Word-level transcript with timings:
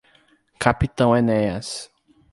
Capitão 0.57 1.15
Enéas 1.15 1.91